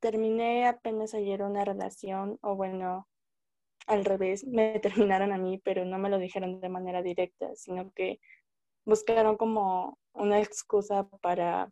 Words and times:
Terminé 0.00 0.66
apenas 0.66 1.14
ayer 1.14 1.42
una 1.42 1.64
relación, 1.64 2.38
o 2.42 2.56
bueno, 2.56 3.08
al 3.86 4.04
revés, 4.04 4.46
me 4.46 4.78
terminaron 5.18 5.32
a 5.32 5.38
mí, 5.38 5.58
pero 5.64 5.84
no 5.84 5.98
me 5.98 6.10
lo 6.10 6.18
dijeron 6.18 6.60
de 6.60 6.68
manera 6.68 7.02
directa, 7.02 7.54
sino 7.54 7.92
que 7.92 8.20
buscaron 8.84 9.36
como 9.36 9.98
una 10.12 10.40
excusa 10.40 11.08
para, 11.20 11.70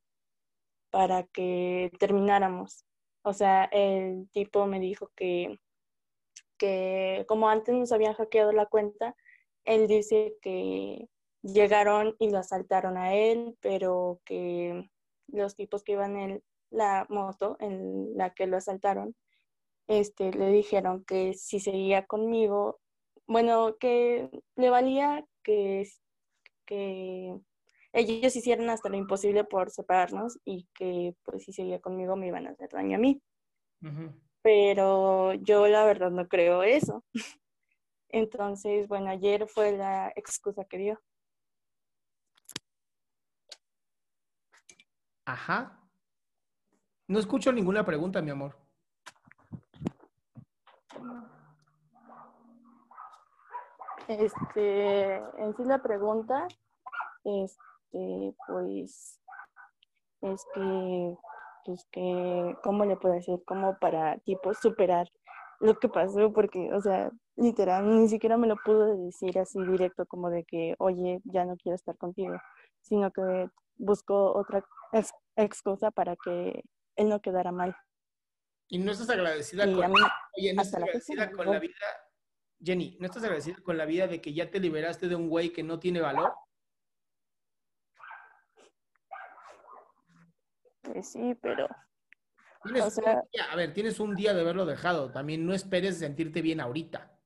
para 0.91 1.24
que 1.24 1.91
termináramos. 1.98 2.84
O 3.23 3.32
sea, 3.32 3.64
el 3.64 4.29
tipo 4.32 4.66
me 4.66 4.80
dijo 4.80 5.10
que, 5.16 5.59
que 6.56 7.24
como 7.29 7.48
antes 7.48 7.74
nos 7.74 7.92
habían 7.92 8.15
hackeado 8.15 8.52
la 8.52 8.66
cuenta, 8.66 9.16
él 9.65 9.87
dice 9.87 10.37
que 10.40 11.09
llegaron 11.42 12.16
y 12.18 12.30
lo 12.30 12.38
asaltaron 12.38 12.96
a 12.96 13.15
él, 13.15 13.56
pero 13.60 14.20
que 14.24 14.88
los 15.29 15.56
tipos 15.56 15.84
que 15.84 15.92
iban 15.92 16.16
en 16.16 16.42
la 16.70 17.06
moto 17.08 17.56
en 17.60 18.16
la 18.16 18.30
que 18.30 18.46
lo 18.46 18.56
asaltaron, 18.56 19.14
este, 19.86 20.32
le 20.32 20.50
dijeron 20.50 21.04
que 21.04 21.34
si 21.34 21.60
seguía 21.60 22.06
conmigo, 22.06 22.80
bueno, 23.26 23.76
que 23.79 24.30
le 24.56 24.70
valía 24.70 25.24
que, 25.43 25.88
que 26.66 27.34
ellos 27.93 28.37
hicieran 28.37 28.70
hasta 28.70 28.88
lo 28.88 28.96
imposible 28.96 29.45
por 29.45 29.70
separarnos 29.70 30.38
y 30.45 30.68
que 30.74 31.15
pues 31.24 31.45
si 31.45 31.52
seguía 31.52 31.80
conmigo 31.80 32.16
me 32.16 32.28
iban 32.28 32.46
a 32.46 32.51
hacer 32.51 32.68
daño 32.71 32.96
a 32.96 33.00
mí. 33.00 33.23
Pero 34.43 35.34
yo 35.34 35.66
la 35.68 35.84
verdad 35.84 36.10
no 36.10 36.28
creo 36.28 36.62
eso. 36.62 37.04
Entonces, 38.10 38.88
bueno, 38.88 39.10
ayer 39.10 39.46
fue 39.48 39.76
la 39.76 40.12
excusa 40.16 40.65
que 40.65 40.78
dio. 40.78 41.00
Ajá. 45.26 45.77
No 47.09 47.18
escucho 47.18 47.51
ninguna 47.52 47.87
pregunta, 47.87 48.20
mi 48.20 48.30
amor. 48.30 48.54
Este, 54.09 55.16
en 55.16 55.56
sí 55.56 55.65
la 55.65 55.82
pregunta, 55.82 56.46
este, 57.24 58.34
pues, 58.46 59.20
es 60.20 60.46
que, 60.52 61.16
pues 61.65 61.87
que, 61.90 62.56
¿cómo 62.62 62.84
le 62.84 62.96
puedo 62.96 63.15
decir? 63.15 63.43
Como 63.46 63.78
para, 63.78 64.19
tipo, 64.19 64.53
superar 64.53 65.09
lo 65.60 65.78
que 65.78 65.88
pasó, 65.88 66.31
porque, 66.34 66.70
o 66.75 66.81
sea, 66.82 67.10
literal, 67.37 67.88
ni 68.00 68.09
siquiera 68.09 68.37
me 68.37 68.48
lo 68.48 68.56
pudo 68.56 68.97
decir 69.04 69.38
así 69.38 69.59
directo 69.62 70.04
como 70.04 70.28
de 70.28 70.44
que, 70.44 70.75
oye, 70.78 71.22
ya 71.25 71.47
no 71.47 71.56
quiero 71.56 71.75
estar 71.75 71.97
contigo, 71.97 72.37
sino 72.82 73.10
que 73.10 73.48
buscó 73.78 74.34
otra 74.34 74.62
excusa 75.37 75.91
para 75.91 76.15
que 76.16 76.65
él 76.99 77.09
no 77.09 77.22
quedara 77.22 77.53
mal. 77.53 77.75
¿Y 78.69 78.78
no 78.78 78.93
estás 78.93 79.09
agradecida 79.09 79.65
con, 79.65 79.94
oye, 80.37 80.53
¿no 80.53 80.62
estás 80.62 80.75
agradecida 80.75 81.31
con 81.31 81.50
la 81.50 81.59
vida, 81.59 81.75
Jenny, 82.62 82.99
¿no 83.00 83.06
estás 83.06 83.22
agradecida 83.22 83.56
con 83.62 83.78
la 83.78 83.87
vida 83.87 84.06
de 84.06 84.21
que 84.21 84.34
ya 84.34 84.50
te 84.50 84.60
liberaste 84.60 85.09
de 85.09 85.15
un 85.15 85.31
güey 85.31 85.50
que 85.50 85.62
no 85.62 85.78
tiene 85.78 86.00
valor? 86.00 86.34
Pues 90.83 91.11
sí, 91.12 91.34
pero 91.41 91.69
a 93.51 93.56
ver, 93.56 93.72
tienes 93.72 94.01
un 94.01 94.15
día 94.15 94.34
de 94.34 94.41
haberlo 94.41 94.67
dejado. 94.67 95.11
También 95.12 95.47
no 95.47 95.55
esperes 95.55 95.99
sentirte 95.99 96.43
bien 96.43 96.61
ahorita. 96.61 97.17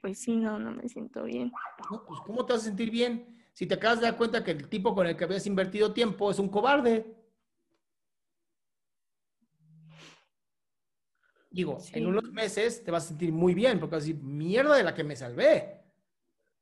Pues 0.00 0.20
sí, 0.20 0.36
no, 0.36 0.58
no 0.58 0.72
me 0.72 0.88
siento 0.88 1.24
bien. 1.24 1.52
No, 1.90 2.04
pues 2.06 2.20
¿cómo 2.20 2.46
te 2.46 2.54
vas 2.54 2.62
a 2.62 2.66
sentir 2.66 2.90
bien? 2.90 3.37
Si 3.58 3.66
te 3.66 3.74
acabas 3.74 3.98
de 3.98 4.06
dar 4.06 4.16
cuenta 4.16 4.44
que 4.44 4.52
el 4.52 4.68
tipo 4.68 4.94
con 4.94 5.04
el 5.04 5.16
que 5.16 5.24
habías 5.24 5.44
invertido 5.44 5.92
tiempo 5.92 6.30
es 6.30 6.38
un 6.38 6.48
cobarde. 6.48 7.12
Digo, 11.50 11.76
en 11.92 12.06
unos 12.06 12.30
meses 12.30 12.84
te 12.84 12.92
vas 12.92 13.06
a 13.06 13.08
sentir 13.08 13.32
muy 13.32 13.54
bien 13.54 13.80
porque 13.80 13.96
vas 13.96 14.04
a 14.04 14.06
decir, 14.06 14.22
mierda 14.22 14.76
de 14.76 14.84
la 14.84 14.94
que 14.94 15.02
me 15.02 15.16
salvé. 15.16 15.82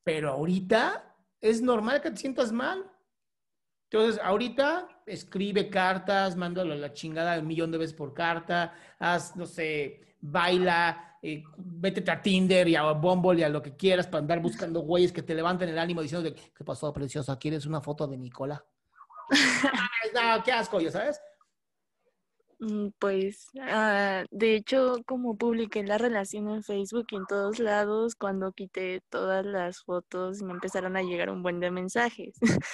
Pero 0.05 0.31
ahorita 0.31 1.15
es 1.39 1.61
normal 1.61 2.01
que 2.01 2.13
te 2.13 2.17
sientas 2.17 2.51
mal. 2.51 2.91
Entonces, 3.91 4.19
ahorita 4.25 5.03
escribe 5.05 5.69
cartas, 5.69 6.35
mándalo 6.35 6.73
a 6.73 6.77
la 6.77 6.95
chingada 6.95 7.39
un 7.39 7.47
millón 7.47 7.73
de 7.73 7.77
veces 7.77 7.95
por 7.95 8.15
carta, 8.15 8.73
haz, 8.99 9.37
no 9.37 9.45
sé, 9.45 10.17
baila, 10.23 11.16
eh, 11.29 11.43
vete 11.57 12.09
a 12.09 12.23
Tinder 12.23 12.69
y 12.69 12.77
a 12.77 12.93
Bumble 12.93 13.41
y 13.41 13.43
a 13.43 13.49
lo 13.49 13.61
que 13.61 13.75
quieras 13.75 14.07
para 14.07 14.21
andar 14.21 14.41
buscando 14.41 14.79
güeyes 14.79 15.11
que 15.11 15.25
te 15.25 15.35
levanten 15.35 15.69
el 15.69 15.77
ánimo 15.77 16.01
diciendo, 16.01 16.33
¿qué 16.33 16.63
pasó, 16.65 16.93
preciosa? 16.93 17.37
¿Quieres 17.37 17.67
una 17.67 17.81
foto 17.81 18.07
de 18.07 18.17
Nicola? 18.17 18.65
no, 20.15 20.45
qué 20.45 20.53
asco, 20.53 20.81
ya 20.81 20.93
sabes. 20.93 21.21
Mm, 22.61 22.91
pues, 23.01 23.49
ah, 23.61 24.25
de 24.31 24.55
hecho, 24.55 25.03
como 25.05 25.37
publiqué 25.37 25.83
la 25.83 25.99
relación 25.99 26.49
en 26.49 26.63
Facebook 26.63 27.07
y 27.11 27.17
en 27.17 27.27
todos 27.27 27.59
lados, 27.59 28.15
cuando 28.15 28.53
quité 28.53 29.03
todas 29.09 29.45
las 29.45 29.83
fotos, 29.83 30.43
me 30.43 30.53
empezaron 30.53 30.97
a 30.97 31.03
llegar 31.03 31.31
un 31.31 31.43
buen 31.43 31.59
de 31.59 31.73
mensajes. 31.73 32.39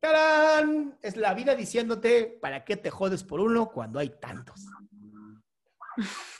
¡Tarán! 0.00 0.98
Es 1.02 1.18
la 1.18 1.34
vida 1.34 1.54
diciéndote, 1.54 2.38
¿para 2.40 2.64
qué 2.64 2.78
te 2.78 2.88
jodes 2.88 3.22
por 3.22 3.40
uno 3.40 3.68
cuando 3.68 3.98
hay 3.98 4.08
tantos? 4.18 4.64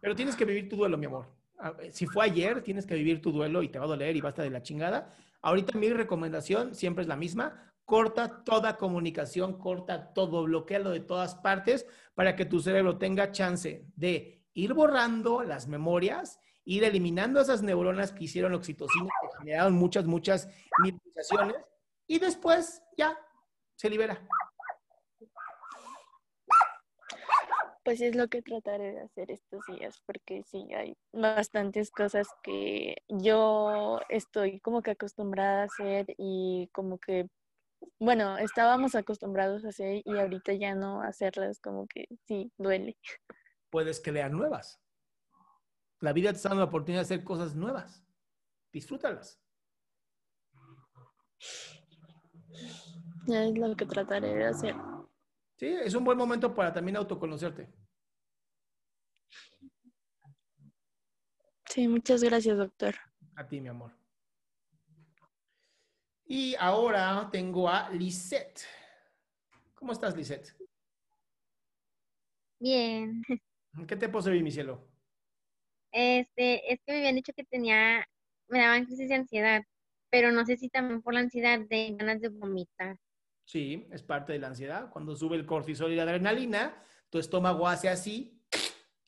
Pero 0.00 0.14
tienes 0.14 0.36
que 0.36 0.44
vivir 0.44 0.68
tu 0.68 0.76
duelo, 0.76 0.96
mi 0.96 1.06
amor. 1.06 1.26
Si 1.90 2.06
fue 2.06 2.24
ayer, 2.24 2.62
tienes 2.62 2.86
que 2.86 2.94
vivir 2.94 3.20
tu 3.20 3.32
duelo 3.32 3.62
y 3.62 3.68
te 3.68 3.78
va 3.78 3.84
a 3.84 3.88
doler 3.88 4.16
y 4.16 4.20
basta 4.20 4.42
de 4.42 4.50
la 4.50 4.62
chingada. 4.62 5.14
Ahorita 5.42 5.76
mi 5.78 5.90
recomendación 5.90 6.74
siempre 6.74 7.02
es 7.02 7.08
la 7.08 7.16
misma. 7.16 7.72
Corta 7.84 8.44
toda 8.44 8.76
comunicación, 8.76 9.58
corta 9.58 10.12
todo, 10.14 10.44
bloquealo 10.44 10.90
de 10.90 11.00
todas 11.00 11.34
partes 11.34 11.86
para 12.14 12.36
que 12.36 12.46
tu 12.46 12.60
cerebro 12.60 12.98
tenga 12.98 13.32
chance 13.32 13.84
de 13.96 14.46
ir 14.54 14.74
borrando 14.74 15.42
las 15.42 15.68
memorias 15.68 16.40
ir 16.64 16.84
eliminando 16.84 17.40
esas 17.40 17.62
neuronas 17.62 18.12
que 18.12 18.24
hicieron 18.24 18.54
oxitocina, 18.54 19.08
que 19.20 19.38
generaron 19.38 19.74
muchas, 19.74 20.04
muchas 20.04 20.48
mimetizaciones, 20.82 21.56
y 22.06 22.18
después 22.18 22.82
ya 22.96 23.18
se 23.76 23.90
libera. 23.90 24.24
Pues 27.90 28.02
es 28.02 28.14
lo 28.14 28.28
que 28.28 28.40
trataré 28.40 28.92
de 28.92 29.00
hacer 29.00 29.32
estos 29.32 29.66
días, 29.66 30.00
porque 30.06 30.44
sí, 30.44 30.72
hay 30.72 30.96
bastantes 31.12 31.90
cosas 31.90 32.28
que 32.40 32.98
yo 33.08 33.98
estoy 34.08 34.60
como 34.60 34.80
que 34.80 34.92
acostumbrada 34.92 35.62
a 35.62 35.64
hacer 35.64 36.06
y 36.16 36.68
como 36.72 36.98
que, 36.98 37.28
bueno, 37.98 38.38
estábamos 38.38 38.94
acostumbrados 38.94 39.64
a 39.64 39.70
hacer 39.70 40.02
y 40.04 40.18
ahorita 40.18 40.52
ya 40.52 40.76
no 40.76 41.02
hacerlas, 41.02 41.58
como 41.58 41.88
que 41.88 42.06
sí, 42.28 42.52
duele. 42.58 42.96
Puedes 43.70 44.00
crear 44.00 44.30
nuevas. 44.30 44.80
La 45.98 46.12
vida 46.12 46.30
te 46.30 46.36
está 46.36 46.50
dando 46.50 46.62
la 46.62 46.68
oportunidad 46.68 47.00
de 47.00 47.06
hacer 47.06 47.24
cosas 47.24 47.56
nuevas. 47.56 48.04
Disfrútalas. 48.72 49.42
Ya 53.26 53.46
es 53.46 53.58
lo 53.58 53.74
que 53.74 53.86
trataré 53.86 54.32
de 54.32 54.44
hacer. 54.44 54.76
Sí, 55.56 55.66
es 55.66 55.94
un 55.96 56.04
buen 56.04 56.16
momento 56.16 56.54
para 56.54 56.72
también 56.72 56.96
autoconocerte. 56.96 57.79
Sí, 61.70 61.86
muchas 61.86 62.24
gracias, 62.24 62.58
doctor. 62.58 62.96
A 63.36 63.46
ti, 63.46 63.60
mi 63.60 63.68
amor. 63.68 63.92
Y 66.24 66.56
ahora 66.58 67.28
tengo 67.30 67.68
a 67.68 67.88
Lisette. 67.90 68.62
¿Cómo 69.74 69.92
estás, 69.92 70.16
Lisette? 70.16 70.56
Bien. 72.58 73.22
¿Qué 73.86 73.94
te 73.94 74.10
servir, 74.20 74.42
mi 74.42 74.50
cielo? 74.50 74.84
Este, 75.92 76.72
es 76.72 76.80
que 76.84 76.92
me 76.92 76.98
habían 76.98 77.14
dicho 77.14 77.32
que 77.36 77.44
tenía, 77.44 78.04
me 78.48 78.58
daban 78.58 78.86
crisis 78.86 79.08
de 79.08 79.14
ansiedad, 79.14 79.62
pero 80.10 80.32
no 80.32 80.44
sé 80.44 80.56
si 80.56 80.68
también 80.70 81.02
por 81.02 81.14
la 81.14 81.20
ansiedad 81.20 81.60
de 81.60 81.94
ganas 81.96 82.20
de 82.20 82.30
vomitar. 82.30 82.98
Sí, 83.44 83.86
es 83.92 84.02
parte 84.02 84.32
de 84.32 84.40
la 84.40 84.48
ansiedad. 84.48 84.90
Cuando 84.90 85.14
sube 85.14 85.36
el 85.36 85.46
cortisol 85.46 85.92
y 85.92 85.96
la 85.96 86.02
adrenalina, 86.02 86.82
tu 87.10 87.20
estómago 87.20 87.68
hace 87.68 87.88
así 87.88 88.39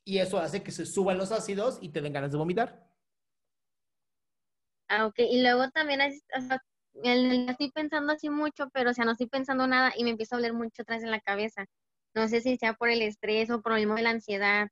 y 0.05 0.19
eso 0.19 0.39
hace 0.39 0.63
que 0.63 0.73
se 0.73 0.87
suban 0.87 1.19
los 1.19 1.33
ácidos 1.33 1.79
y 1.81 1.91
te 1.91 2.01
den 2.01 2.13
ganas 2.13 2.33
de 2.33 2.39
vomitar. 2.39 2.89
Ah, 4.89 5.07
ok. 5.07 5.19
Y 5.19 5.43
luego 5.43 5.71
también 5.71 6.01
estoy 6.03 7.71
pensando 7.73 8.13
así 8.13 8.29
mucho, 8.29 8.69
pero 8.73 8.91
o 8.91 8.95
sea, 8.95 9.05
no 9.05 9.13
estoy 9.13 9.29
pensando 9.29 9.67
nada 9.67 9.93
y 9.97 10.05
me 10.05 10.11
empieza 10.11 10.37
a 10.37 10.39
doler 10.39 10.53
mucho 10.53 10.83
atrás 10.83 11.03
en 11.03 11.11
la 11.11 11.21
cabeza. 11.21 11.67
No 12.15 12.29
sé 12.29 12.41
si 12.41 12.57
sea 12.59 12.75
por 12.75 12.91
el 12.91 13.01
estrés 13.01 13.49
o 13.51 13.63
por 13.63 13.73
el 13.73 13.79
mismo 13.79 13.95
de 13.95 14.03
la 14.03 14.11
ansiedad. 14.11 14.69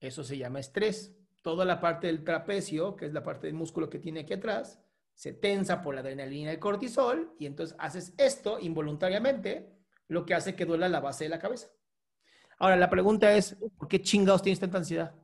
Eso 0.00 0.24
se 0.24 0.38
llama 0.38 0.60
estrés. 0.60 1.14
Toda 1.42 1.64
la 1.64 1.80
parte 1.80 2.06
del 2.06 2.24
trapecio, 2.24 2.96
que 2.96 3.06
es 3.06 3.12
la 3.12 3.22
parte 3.22 3.46
del 3.46 3.54
músculo 3.54 3.90
que 3.90 3.98
tiene 3.98 4.20
aquí 4.20 4.32
atrás, 4.32 4.80
se 5.12 5.32
tensa 5.32 5.82
por 5.82 5.94
la 5.94 6.00
adrenalina 6.00 6.50
y 6.50 6.54
el 6.54 6.60
cortisol 6.60 7.34
y 7.38 7.46
entonces 7.46 7.76
haces 7.78 8.14
esto 8.16 8.58
involuntariamente, 8.60 9.76
lo 10.06 10.24
que 10.24 10.34
hace 10.34 10.54
que 10.54 10.64
duela 10.64 10.88
la 10.88 11.00
base 11.00 11.24
de 11.24 11.30
la 11.30 11.38
cabeza. 11.38 11.68
Ahora, 12.58 12.76
la 12.76 12.90
pregunta 12.90 13.32
es, 13.32 13.56
¿por 13.76 13.88
qué 13.88 14.02
chingados 14.02 14.42
tienes 14.42 14.60
tanta 14.60 14.78
ansiedad? 14.78 15.14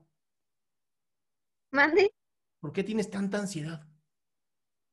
¿Mande? 1.73 2.13
¿Por 2.61 2.73
qué 2.73 2.85
tienes 2.85 3.11
tanta 3.11 3.39
ansiedad? 3.39 3.87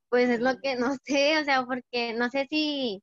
Pues 0.08 0.28
es 0.28 0.40
lo 0.40 0.58
que 0.60 0.76
no 0.76 0.94
sé, 1.04 1.38
o 1.38 1.44
sea, 1.44 1.64
porque 1.64 2.12
no 2.14 2.28
sé 2.30 2.46
si 2.50 3.02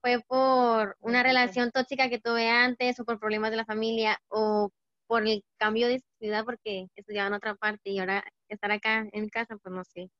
fue 0.00 0.20
por 0.26 0.96
una 1.00 1.22
relación 1.22 1.70
tóxica 1.70 2.08
que 2.08 2.18
tuve 2.18 2.48
antes 2.48 2.98
o 2.98 3.04
por 3.04 3.18
problemas 3.18 3.50
de 3.50 3.58
la 3.58 3.66
familia 3.66 4.18
o 4.28 4.70
por 5.06 5.26
el 5.26 5.44
cambio 5.58 5.88
de 5.88 6.02
ciudad 6.18 6.44
porque 6.44 6.86
estudiaba 6.96 7.28
en 7.28 7.34
otra 7.34 7.54
parte 7.54 7.90
y 7.90 7.98
ahora 7.98 8.24
estar 8.48 8.70
acá 8.72 9.06
en 9.12 9.28
casa, 9.28 9.56
pues 9.58 9.74
no 9.74 9.84
sé 9.84 10.10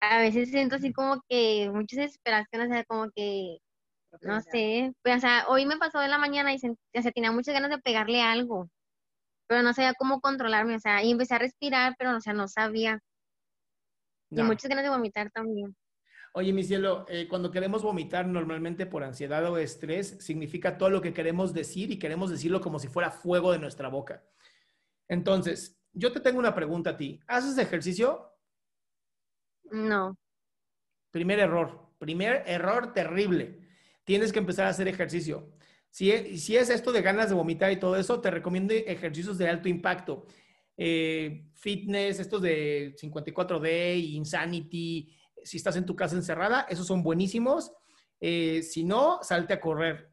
a 0.00 0.18
veces 0.20 0.50
siento 0.50 0.76
así 0.76 0.92
como 0.92 1.22
que 1.28 1.70
muchas 1.72 1.98
desesperación, 1.98 2.62
o 2.62 2.68
sea, 2.68 2.84
como 2.84 3.10
que, 3.14 3.58
no 4.22 4.40
sé, 4.40 4.92
pues, 5.02 5.16
o 5.16 5.20
sea, 5.20 5.46
hoy 5.48 5.66
me 5.66 5.76
pasó 5.76 6.00
de 6.00 6.08
la 6.08 6.18
mañana 6.18 6.52
y 6.52 6.56
o 6.56 7.02
sea, 7.02 7.12
tenía 7.12 7.32
muchas 7.32 7.54
ganas 7.54 7.70
de 7.70 7.78
pegarle 7.78 8.22
algo, 8.22 8.68
pero 9.46 9.62
no 9.62 9.72
sabía 9.72 9.94
cómo 9.94 10.20
controlarme, 10.20 10.76
o 10.76 10.80
sea, 10.80 11.02
y 11.02 11.10
empecé 11.10 11.34
a 11.34 11.38
respirar, 11.38 11.94
pero, 11.98 12.16
o 12.16 12.20
sea, 12.20 12.32
no 12.32 12.48
sabía. 12.48 13.00
Y 14.30 14.42
muchas 14.42 14.68
ganas 14.68 14.84
de 14.84 14.90
vomitar 14.90 15.30
también. 15.30 15.74
Oye, 16.32 16.52
mi 16.52 16.62
cielo, 16.62 17.04
eh, 17.08 17.26
cuando 17.28 17.50
queremos 17.50 17.82
vomitar 17.82 18.26
normalmente 18.26 18.86
por 18.86 19.02
ansiedad 19.02 19.44
o 19.50 19.58
estrés, 19.58 20.16
significa 20.20 20.78
todo 20.78 20.88
lo 20.88 21.02
que 21.02 21.12
queremos 21.12 21.52
decir 21.52 21.90
y 21.90 21.98
queremos 21.98 22.30
decirlo 22.30 22.60
como 22.60 22.78
si 22.78 22.86
fuera 22.86 23.10
fuego 23.10 23.50
de 23.50 23.58
nuestra 23.58 23.88
boca. 23.88 24.22
Entonces, 25.08 25.80
yo 25.92 26.12
te 26.12 26.20
tengo 26.20 26.38
una 26.38 26.54
pregunta 26.54 26.90
a 26.90 26.96
ti. 26.96 27.20
¿Haces 27.26 27.58
ejercicio? 27.58 28.32
No. 29.72 30.16
Primer 31.10 31.40
error, 31.40 31.90
primer 31.98 32.44
error 32.46 32.92
terrible. 32.92 33.59
Tienes 34.10 34.32
que 34.32 34.40
empezar 34.40 34.66
a 34.66 34.70
hacer 34.70 34.88
ejercicio. 34.88 35.52
Si 35.88 36.10
es, 36.10 36.42
si 36.42 36.56
es 36.56 36.68
esto 36.68 36.90
de 36.90 37.00
ganas 37.00 37.28
de 37.28 37.36
vomitar 37.36 37.70
y 37.70 37.78
todo 37.78 37.94
eso, 37.94 38.20
te 38.20 38.28
recomiendo 38.28 38.74
ejercicios 38.74 39.38
de 39.38 39.48
alto 39.48 39.68
impacto. 39.68 40.26
Eh, 40.76 41.46
fitness, 41.54 42.18
estos 42.18 42.42
de 42.42 42.96
54D, 43.00 44.02
Insanity, 44.14 45.16
si 45.44 45.58
estás 45.58 45.76
en 45.76 45.86
tu 45.86 45.94
casa 45.94 46.16
encerrada, 46.16 46.62
esos 46.68 46.88
son 46.88 47.04
buenísimos. 47.04 47.72
Eh, 48.18 48.64
si 48.64 48.82
no, 48.82 49.20
salte 49.22 49.54
a 49.54 49.60
correr. 49.60 50.10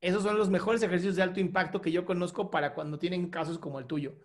Esos 0.00 0.24
son 0.24 0.36
los 0.36 0.50
mejores 0.50 0.82
ejercicios 0.82 1.14
de 1.14 1.22
alto 1.22 1.38
impacto 1.38 1.80
que 1.80 1.92
yo 1.92 2.04
conozco 2.04 2.50
para 2.50 2.74
cuando 2.74 2.98
tienen 2.98 3.30
casos 3.30 3.60
como 3.60 3.78
el 3.78 3.86
tuyo. 3.86 4.16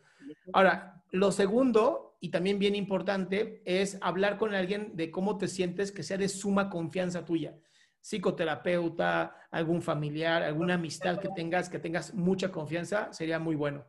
Ahora, 0.54 1.04
lo 1.12 1.32
segundo, 1.32 2.18
y 2.20 2.30
también 2.30 2.60
bien 2.60 2.76
importante, 2.76 3.62
es 3.66 3.98
hablar 4.02 4.38
con 4.38 4.54
alguien 4.54 4.96
de 4.96 5.12
cómo 5.12 5.38
te 5.38 5.48
sientes 5.48 5.92
que 5.92 6.04
sea 6.04 6.18
de 6.18 6.30
suma 6.30 6.70
confianza 6.70 7.26
tuya. 7.26 7.58
Psicoterapeuta, 8.02 9.36
algún 9.52 9.82
familiar, 9.82 10.44
alguna 10.44 10.76
amistad 10.76 11.20
que 11.20 11.30
tengas, 11.30 11.70
que 11.70 11.80
tengas 11.80 12.14
mucha 12.14 12.52
confianza, 12.52 13.12
sería 13.12 13.40
muy 13.40 13.56
bueno. 13.56 13.86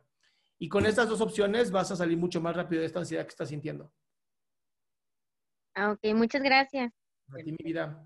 Y 0.57 0.67
con 0.67 0.85
estas 0.85 1.07
dos 1.07 1.21
opciones 1.21 1.71
vas 1.71 1.91
a 1.91 1.95
salir 1.95 2.17
mucho 2.17 2.41
más 2.41 2.55
rápido 2.55 2.81
de 2.81 2.87
esta 2.87 2.99
ansiedad 2.99 3.23
que 3.23 3.29
estás 3.29 3.49
sintiendo. 3.49 3.91
Ah, 5.73 5.91
ok, 5.91 6.13
muchas 6.13 6.41
gracias. 6.41 6.91
A 7.31 7.37
ti, 7.37 7.51
mi 7.51 7.63
vida. 7.63 8.05